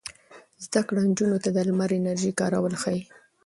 زده 0.65 0.81
کړه 0.87 0.99
نجونو 1.09 1.37
ته 1.43 1.49
د 1.53 1.57
لمر 1.67 1.89
د 1.93 1.97
انرژۍ 1.99 2.31
کارول 2.39 2.73
ښيي. 2.81 3.01